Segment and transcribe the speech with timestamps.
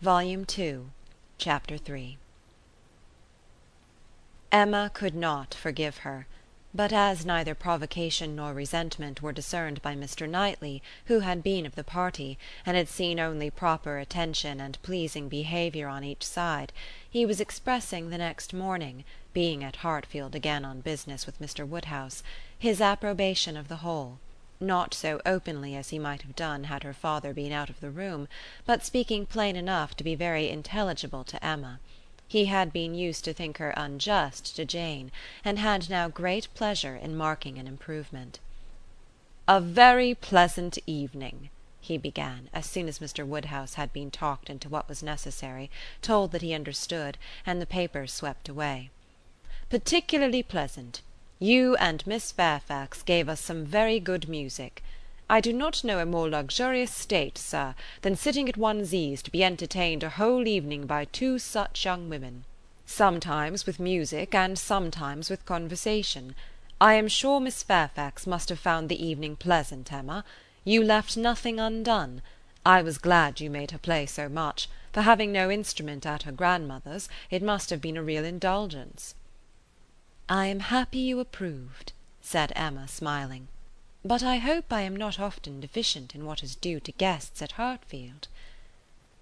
[0.00, 0.90] Volume Two,
[1.38, 2.18] Chapter 3
[4.52, 6.28] Emma could not forgive her;
[6.72, 10.28] but as neither provocation nor resentment were discerned by Mr.
[10.30, 15.28] Knightley, who had been of the party, and had seen only proper attention and pleasing
[15.28, 16.72] behaviour on each side,
[17.10, 19.02] he was expressing the next morning,
[19.32, 21.66] being at Hartfield again on business with Mr.
[21.66, 22.22] Woodhouse,
[22.56, 24.20] his approbation of the whole;
[24.60, 27.90] not so openly as he might have done had her father been out of the
[27.90, 28.28] room,
[28.64, 31.80] but speaking plain enough to be very intelligible to Emma.
[32.26, 35.10] He had been used to think her unjust to Jane,
[35.44, 38.38] and had now great pleasure in marking an improvement.
[39.46, 41.48] "A very pleasant evening,"
[41.80, 43.26] he began, as soon as Mr.
[43.26, 45.70] Woodhouse had been talked into what was necessary,
[46.02, 48.90] told that he understood, and the papers swept away.
[49.70, 51.00] "Particularly pleasant.
[51.40, 54.82] You and Miss Fairfax gave us some very good music.
[55.30, 59.30] I do not know a more luxurious state, Sir, than sitting at one's ease to
[59.30, 62.44] be entertained a whole evening by two such young women;
[62.86, 66.34] sometimes with music, and sometimes with conversation.
[66.80, 70.24] I am sure Miss Fairfax must have found the evening pleasant, Emma.
[70.64, 72.20] You left nothing undone.
[72.66, 76.32] I was glad you made her play so much; for having no instrument at her
[76.32, 79.14] grandmother's, it must have been a real indulgence."
[80.30, 83.48] "I am happy you approved," said Emma, smiling
[84.04, 87.52] but I hope I am not often deficient in what is due to guests at
[87.52, 88.28] Hartfield."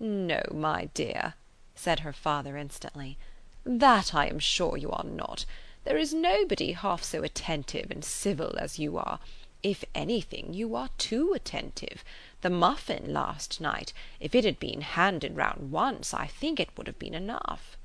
[0.00, 1.34] "No, my dear,"
[1.74, 3.18] said her father instantly,
[3.64, 5.44] "that I am sure you are not.
[5.84, 9.20] There is nobody half so attentive and civil as you are.
[9.62, 12.02] If anything, you are too attentive.
[12.40, 16.86] The muffin last night, if it had been handed round once, I think it would
[16.86, 17.76] have been enough."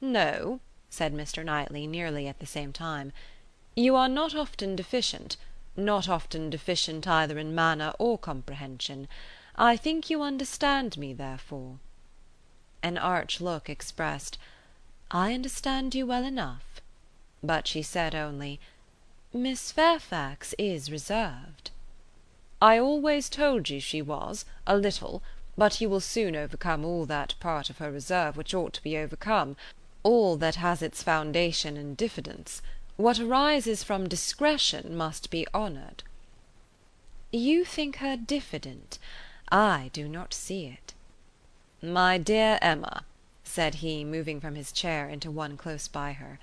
[0.00, 0.60] "No,"
[0.94, 1.42] said Mr.
[1.42, 3.14] Knightley nearly at the same time,
[3.74, 5.38] "you are not often deficient
[5.74, 9.08] not often deficient either in manner or comprehension.
[9.56, 11.78] I think you understand me therefore."
[12.82, 14.36] An arch look expressed,
[15.10, 16.82] "I understand you well enough."
[17.42, 18.60] But she said only,
[19.32, 21.70] "Miss Fairfax is reserved."
[22.60, 25.22] "I always told you she was, a little;
[25.56, 28.98] but you will soon overcome all that part of her reserve which ought to be
[28.98, 29.56] overcome,
[30.02, 32.60] all that has its foundation in diffidence.
[32.96, 36.02] What arises from discretion must be honoured."
[37.30, 38.98] "You think her diffident.
[39.50, 40.92] I do not see it."
[41.80, 43.04] "My dear Emma,"
[43.44, 46.38] said he, moving from his chair into one close by her,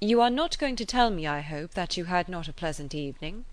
[0.00, 2.94] "you are not going to tell me, I hope, that you had not a pleasant
[2.94, 3.44] evening?"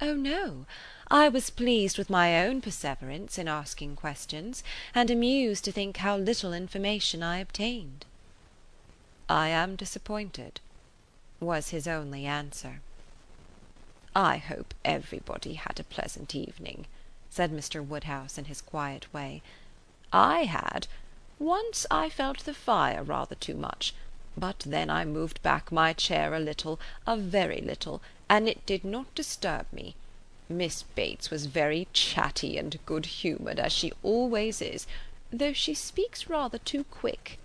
[0.00, 0.66] "Oh no.
[1.08, 4.64] I was pleased with my own perseverance in asking questions,
[4.94, 8.04] and amused to think how little information I obtained."
[9.28, 10.60] "I am disappointed
[11.38, 12.80] was his only answer.
[14.16, 16.86] "I hope everybody had a pleasant evening,"
[17.30, 17.86] said Mr.
[17.86, 19.40] Woodhouse in his quiet way.
[20.12, 20.88] "I had.
[21.38, 23.94] Once I felt the fire rather too much;
[24.36, 28.82] but then I moved back my chair a little, a very little, and it did
[28.84, 29.94] not disturb me.
[30.48, 34.88] Miss Bates was very chatty and good humoured, as she always is,
[35.30, 37.38] though she speaks rather too quick.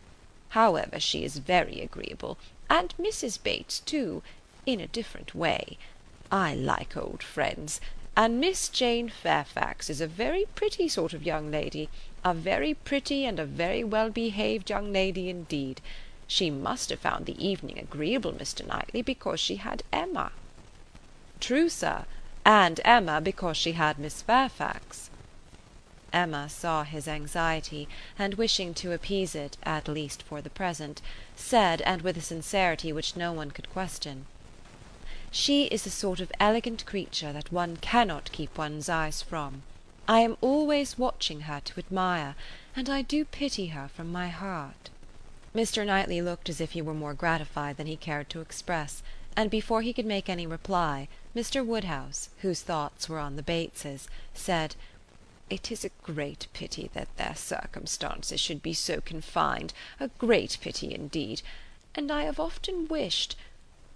[0.52, 2.38] However, she is very agreeable
[2.69, 3.41] and Mrs.
[3.41, 4.24] Bates too,
[4.66, 5.78] in a different way.
[6.31, 7.81] I like old friends;
[8.16, 11.90] and Miss Jane Fairfax is a very pretty sort of young lady,
[12.24, 15.81] a very pretty and a very well behaved young lady indeed.
[16.28, 18.66] She must have found the evening agreeable, Mr.
[18.66, 20.31] Knightley, because she had Emma."
[21.40, 22.06] "True, sir;
[22.46, 25.09] and Emma because she had Miss Fairfax."
[26.17, 31.00] Emma saw his anxiety, and wishing to appease it, at least for the present,
[31.35, 34.25] said, and with a sincerity which no one could question,
[35.29, 39.61] "She is the sort of elegant creature that one cannot keep one's eyes from.
[40.07, 42.34] I am always watching her to admire,
[42.75, 44.89] and I do pity her from my heart."
[45.53, 45.85] Mr.
[45.85, 49.03] Knightley looked as if he were more gratified than he cared to express,
[49.35, 51.63] and before he could make any reply, Mr.
[51.63, 54.75] Woodhouse, whose thoughts were on the Bateses, said,
[55.50, 60.94] "It is a great pity that their circumstances should be so confined, a great pity
[60.94, 61.41] indeed;
[61.96, 63.38] and I have often wished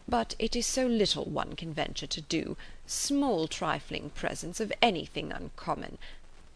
[0.07, 2.55] but it is so little one can venture to do,
[2.87, 5.97] small trifling presents of anything uncommon.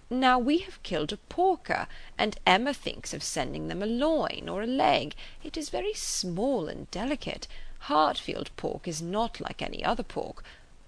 [0.09, 4.61] Now we have killed a porker, and Emma thinks of sending them a loin or
[4.61, 5.13] a leg;
[5.43, 7.49] it is very small and delicate;
[7.91, 10.41] Hartfield pork is not like any other pork;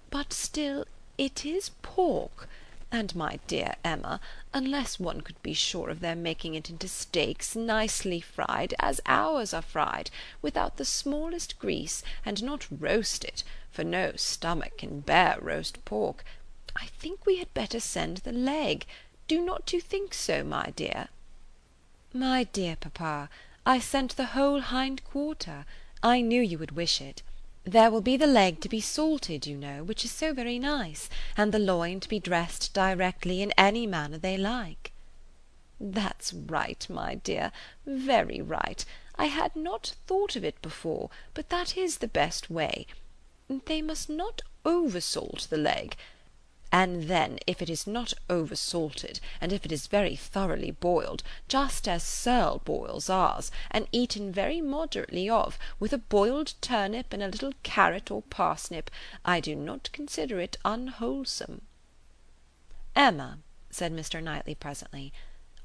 [0.08, 0.86] but still
[1.18, 2.48] it is pork.
[2.90, 4.18] And, my dear Emma,
[4.54, 9.52] unless one could be sure of their making it into steaks nicely fried, as ours
[9.52, 15.38] are fried, without the smallest grease, and not roast it, for no stomach can bear
[15.40, 16.24] roast pork,
[16.74, 18.86] I think we had better send the leg.
[19.26, 21.08] Do not you think so, my dear?"
[22.12, 23.28] "My dear papa,
[23.66, 25.66] I sent the whole hind quarter.
[26.02, 27.22] I knew you would wish it.
[27.70, 31.10] There will be the leg to be salted, you know, which is so very nice,
[31.36, 34.90] and the loin to be dressed directly in any manner they like."
[35.78, 37.52] "That's right, my dear,
[37.84, 38.82] very right.
[39.16, 42.86] I had not thought of it before, but that is the best way.
[43.66, 45.94] They must not over salt the leg
[46.70, 51.22] and then if it is not over salted, and if it is very thoroughly boiled,
[51.48, 57.22] just as Serle boils ours, and eaten very moderately of, with a boiled turnip and
[57.22, 58.90] a little carrot or parsnip,
[59.24, 61.62] I do not consider it unwholesome."
[62.94, 63.38] "Emma,"
[63.70, 64.22] said Mr.
[64.22, 65.12] Knightley presently,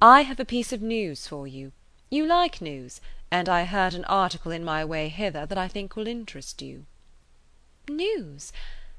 [0.02, 1.74] "I have a piece of news for you.
[2.10, 5.96] You like news, and I heard an article in my way hither that I think
[5.96, 6.86] will interest you."
[7.90, 8.54] "News?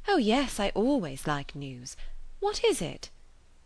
[0.06, 1.96] Oh yes, I always like news.
[2.38, 3.10] What is it?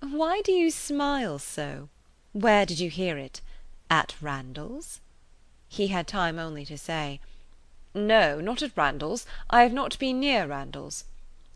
[0.00, 1.88] Why do you smile so?
[2.32, 3.40] Where did you hear it?
[3.90, 5.00] At Randalls?"
[5.68, 7.20] He had time only to say:
[7.92, 9.26] "No, not at Randalls.
[9.50, 11.04] I have not been near Randalls,"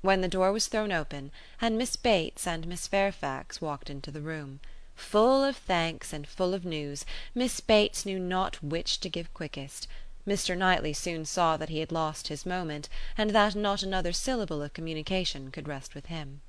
[0.01, 1.31] when the door was thrown open,
[1.61, 4.59] and Miss Bates and Miss Fairfax walked into the room.
[4.97, 9.87] Full of thanks and full of news, Miss Bates knew not which to give quickest.
[10.27, 10.57] Mr.
[10.57, 12.89] Knightley soon saw that he had lost his moment,
[13.19, 16.43] and that not another syllable of communication could rest with him.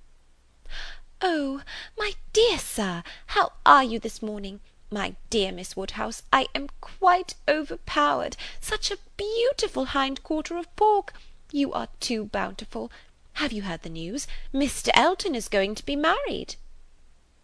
[1.22, 1.62] "Oh,
[1.98, 4.60] my dear Sir, how are you this morning?
[4.92, 8.38] My dear Miss Woodhouse, I am quite overpowered.
[8.62, 11.14] Such a beautiful hind quarter of pork!
[11.52, 12.92] You are too bountiful.
[13.38, 14.28] Have you heard the news?
[14.54, 14.90] Mr.
[14.94, 16.58] Elton is going to be married.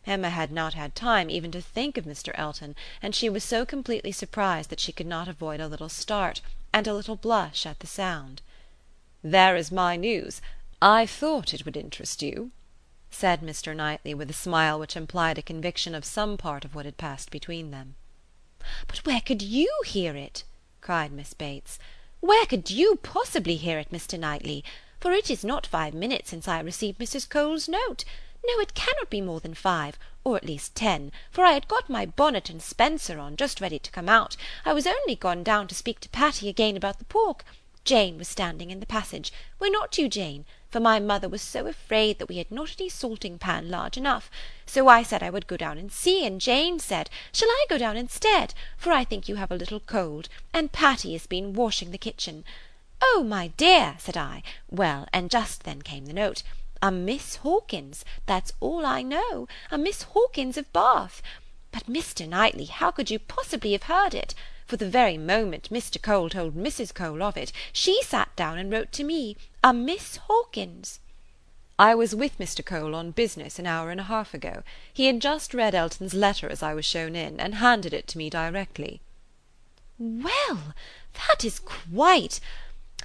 [0.10, 2.32] Emma had not had time even to think of Mr.
[2.34, 6.42] Elton, and she was so completely surprised that she could not avoid a little start,
[6.74, 8.42] and a little blush at the sound.
[9.22, 10.42] "There is my news.
[10.82, 12.50] I thought it would interest you,"
[13.12, 13.76] said Mr.
[13.76, 17.30] Knightley, with a smile which implied a conviction of some part of what had passed
[17.30, 17.96] between them.
[18.88, 20.44] "But where could you hear it?"
[20.82, 21.78] cried Miss Bates.
[22.20, 24.18] "Where could you possibly hear it, Mr.
[24.18, 24.64] Knightley?
[25.00, 27.30] For it is not five minutes since I received Mrs.
[27.30, 28.06] Cole's note.
[28.46, 31.90] No, it cannot be more than five, or at least ten, for I had got
[31.90, 34.36] my bonnet and spencer on, just ready to come out.
[34.66, 37.44] I was only gone down to speak to Patty again about the pork.
[37.86, 39.34] Jane was standing in the passage.
[39.60, 40.46] Were not you, Jane?
[40.70, 44.30] For my mother was so afraid that we had not any salting pan large enough.
[44.66, 47.80] So I said I would go down and see, and Jane said, Shall I go
[47.80, 48.54] down instead?
[48.78, 52.46] For I think you have a little cold, and Patty has been washing the kitchen.
[53.02, 54.44] Oh, my dear, said I.
[54.70, 56.44] Well, and just then came the note.
[56.82, 61.22] A Miss Hawkins, that's all I know, a Miss Hawkins of Bath.
[61.72, 62.28] But, Mr.
[62.28, 64.34] Knightley, how could you possibly have heard it?
[64.66, 66.02] For the very moment Mr.
[66.02, 66.94] Cole told Mrs.
[66.94, 71.00] Cole of it, she sat down and wrote to me, a Miss Hawkins.
[71.78, 72.64] I was with Mr.
[72.64, 74.64] Cole on business an hour and a half ago.
[74.94, 78.18] He had just read Elton's letter as I was shown in, and handed it to
[78.18, 79.02] me directly.
[79.98, 80.74] Well,
[81.28, 82.40] that is quite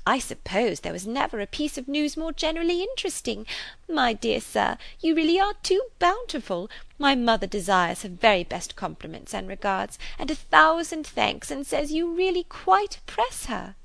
[0.07, 3.47] I suppose there was never a piece of news more generally interesting.
[3.89, 6.69] My dear Sir, you really are too bountiful.
[6.99, 11.91] My mother desires her very best compliments and regards, and a thousand thanks, and says
[11.91, 13.77] you really quite oppress her."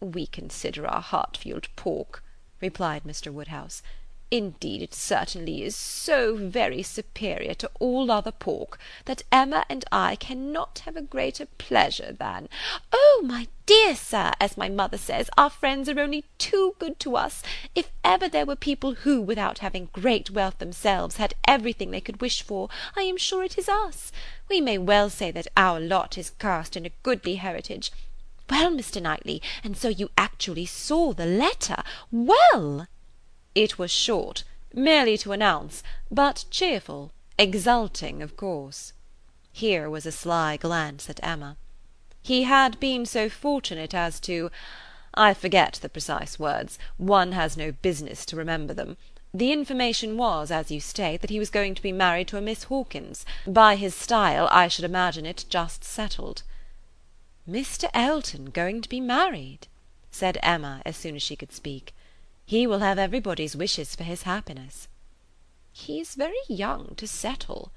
[0.00, 2.22] "We consider our Hartfield pork,"
[2.60, 3.32] replied Mr.
[3.32, 3.82] Woodhouse.
[4.32, 10.16] Indeed it certainly is so very superior to all other pork, that Emma and I
[10.16, 12.48] cannot have a greater pleasure than
[12.94, 17.14] "Oh, my dear Sir, as my mother says, our friends are only too good to
[17.14, 17.42] us.
[17.74, 22.22] If ever there were people who, without having great wealth themselves, had everything they could
[22.22, 24.12] wish for, I am sure it is us.
[24.48, 27.92] We may well say that our lot is cast in a goodly heritage.
[28.48, 29.02] Well, Mr.
[29.02, 31.82] Knightley, and so you actually saw the letter.
[32.10, 32.86] Well!
[33.54, 38.92] It was short, merely to announce, but cheerful, exulting, of course.
[39.52, 41.56] Here was a sly glance at Emma.
[42.22, 44.50] He had been so fortunate as to
[45.14, 48.96] I forget the precise words, one has no business to remember them.
[49.34, 52.40] The information was, as you state, that he was going to be married to a
[52.40, 53.26] Miss Hawkins.
[53.46, 56.42] By his style, I should imagine it just settled.
[57.48, 57.90] Mr.
[57.92, 59.66] Elton going to be married?
[60.10, 61.94] said Emma as soon as she could speak.
[62.44, 64.88] He will have everybody's wishes for his happiness."
[65.72, 67.70] "He is very young to settle,"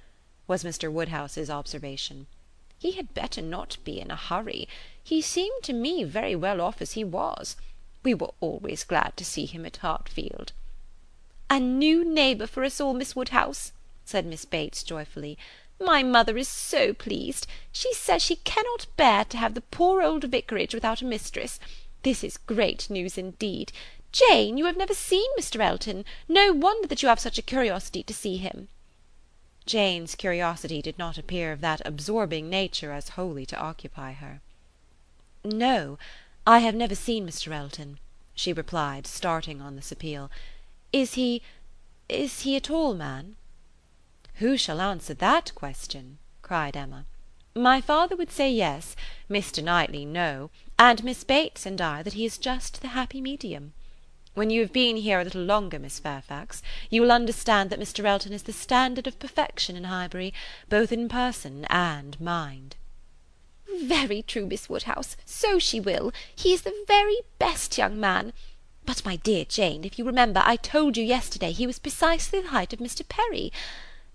[0.47, 0.91] was Mr.
[0.91, 2.27] Woodhouse's observation.
[2.79, 4.67] "He had better not be in a hurry.
[5.03, 7.55] He seemed to me very well off as he was.
[8.01, 10.51] We were always glad to see him at Hartfield."
[11.49, 13.71] "A new neighbour for us all, Miss Woodhouse,"
[14.03, 15.37] said Miss Bates joyfully.
[15.79, 17.45] "My mother is so pleased.
[17.71, 21.59] She says she cannot bear to have the poor old vicarage without a mistress.
[22.01, 23.71] This is great news indeed.
[24.15, 25.59] Jane, you have never seen Mr.
[25.59, 26.05] Elton.
[26.29, 28.69] No wonder that you have such a curiosity to see him."
[29.65, 34.39] Jane's curiosity did not appear of that absorbing nature as wholly to occupy her.
[35.43, 35.99] "No,
[36.47, 37.51] I have never seen Mr.
[37.51, 37.99] Elton,"
[38.33, 40.31] she replied, starting on this appeal.
[40.93, 43.35] "Is he–is he a tall man?"
[44.35, 47.05] "Who shall answer that question?" cried Emma.
[47.53, 48.95] "My father would say yes,
[49.29, 49.61] Mr.
[49.61, 53.73] Knightley no, and Miss Bates and I that he is just the happy medium.
[54.35, 58.03] When you have been here a little longer, Miss Fairfax, you will understand that Mr.
[58.03, 60.33] Elton is the standard of perfection in Highbury,
[60.67, 62.75] both in person and mind."
[63.81, 66.11] "Very true, Miss Woodhouse, so she will.
[66.35, 68.33] He is the very best young man.
[68.85, 72.49] But, my dear Jane, if you remember, I told you yesterday he was precisely the
[72.49, 73.07] height of Mr.
[73.07, 73.53] Perry.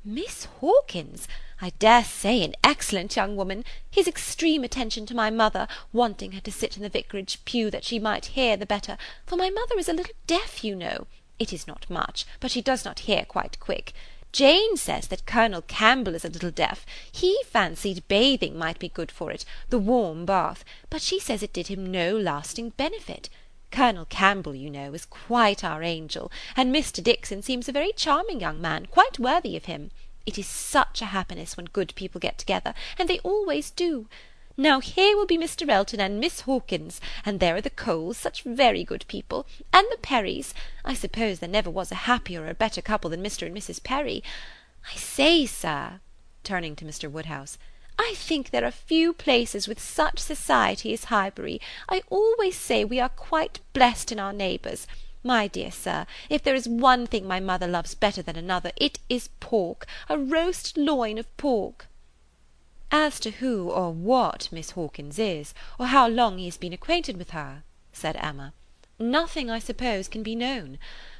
[0.02, 1.28] Miss Hawkins!
[1.60, 3.66] I dare say an excellent young woman.
[3.90, 7.84] His extreme attention to my mother, wanting her to sit in the vicarage pew that
[7.84, 11.06] she might hear the better, for my mother is a little deaf, you know.
[11.38, 13.92] It is not much, but she does not hear quite quick.
[14.32, 16.86] Jane says that Colonel Campbell is a little deaf.
[17.12, 21.52] He fancied bathing might be good for it, the warm bath, but she says it
[21.52, 23.28] did him no lasting benefit.
[23.70, 27.02] Colonel Campbell, you know, is quite our angel, and Mr.
[27.02, 29.90] Dixon seems a very charming young man, quite worthy of him.
[30.26, 34.08] It is such a happiness when good people get together, and they always do.
[34.56, 35.68] Now here will be Mr.
[35.68, 39.98] Elton and Miss Hawkins, and there are the Coles, such very good people, and the
[39.98, 40.52] Perrys.
[40.84, 43.46] I suppose there never was a happier or a better couple than Mr.
[43.46, 43.82] and Mrs.
[43.82, 44.22] Perry.
[44.92, 46.00] I say, sir,"
[46.44, 47.10] turning to Mr.
[47.10, 47.56] Woodhouse,
[48.02, 51.60] "I think there are few places with such society as Highbury.
[51.86, 54.86] I always say we are quite blessed in our neighbours.
[55.22, 59.00] My dear sir, if there is one thing my mother loves better than another, it
[59.10, 61.88] is pork, a roast loin of pork."
[62.90, 67.18] "As to who or what Miss Hawkins is, or how long he has been acquainted
[67.18, 68.54] with her," said Emma,
[68.98, 70.78] "nothing, I suppose, can be known.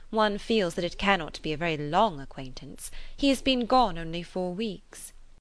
[0.08, 2.90] One feels that it cannot be a very long acquaintance.
[3.14, 5.12] He has been gone only four weeks."